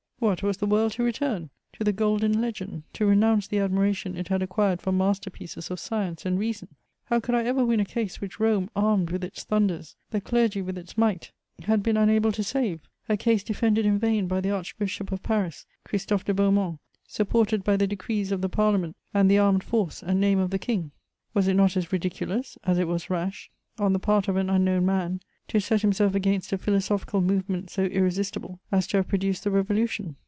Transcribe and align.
What! 0.23 0.43
was 0.43 0.57
the 0.57 0.67
world 0.67 0.91
to 0.93 1.03
return, 1.03 1.49
to 1.73 1.83
the 1.83 1.91
Golden 1.91 2.39
Legend, 2.39 2.83
to 2.93 3.07
renounce 3.07 3.47
the 3.47 3.57
admiration 3.57 4.15
it 4.15 4.27
had 4.27 4.43
acquired 4.43 4.79
for 4.79 4.91
masterpieces 4.91 5.71
of 5.71 5.79
science 5.79 6.27
and 6.27 6.37
reason? 6.37 6.67
How 7.05 7.19
could 7.19 7.33
I 7.33 7.41
ever 7.45 7.65
win 7.65 7.79
a 7.79 7.85
case 7.85 8.21
which 8.21 8.39
Rome 8.39 8.69
armed 8.75 9.09
with 9.09 9.23
its 9.23 9.43
thunders, 9.43 9.95
the 10.11 10.21
clergy 10.21 10.61
with 10.61 10.77
its 10.77 10.95
might, 10.95 11.31
had 11.63 11.81
been 11.81 11.97
unable 11.97 12.31
to 12.33 12.43
save: 12.43 12.81
a 13.09 13.17
case 13.17 13.41
defended 13.43 13.83
in 13.83 13.97
vain 13.97 14.27
by 14.27 14.41
the 14.41 14.51
Archbishop 14.51 15.11
of 15.11 15.23
Paris, 15.23 15.65
Christophe 15.85 16.25
de 16.25 16.35
Beaumont, 16.35 16.77
supported 17.07 17.63
by 17.63 17.75
the 17.75 17.87
decrees 17.87 18.31
of 18.31 18.41
the 18.41 18.47
Parliament 18.49 18.95
and 19.15 19.29
the 19.29 19.39
armed 19.39 19.63
force 19.63 20.03
and 20.03 20.21
name 20.21 20.37
of 20.37 20.51
the 20.51 20.59
King? 20.59 20.91
Was 21.33 21.47
it 21.47 21.55
not 21.55 21.75
as 21.75 21.91
ridiculous 21.91 22.59
as 22.63 22.77
it 22.77 22.87
was 22.87 23.09
rash 23.09 23.49
on 23.79 23.91
the 23.93 23.97
part 23.97 24.27
of 24.27 24.35
an 24.35 24.51
unknown 24.51 24.85
man 24.85 25.19
to 25.47 25.59
set 25.59 25.81
himself 25.81 26.15
against 26.15 26.53
a 26.53 26.57
philosophical 26.57 27.19
movement 27.19 27.69
so 27.69 27.83
irresistible 27.85 28.57
as 28.71 28.87
to 28.87 28.95
have 28.95 29.07
produced 29.07 29.43
the 29.43 29.51
Revolution? 29.51 30.15